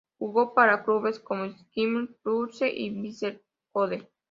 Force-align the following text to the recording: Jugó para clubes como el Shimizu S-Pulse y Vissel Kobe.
Jugó 0.17 0.55
para 0.55 0.83
clubes 0.83 1.19
como 1.19 1.43
el 1.43 1.53
Shimizu 1.55 2.05
S-Pulse 2.23 2.73
y 2.75 2.89
Vissel 2.89 3.43
Kobe. 3.71 4.09